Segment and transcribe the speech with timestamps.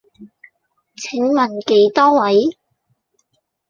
[0.95, 2.57] 請問幾多位？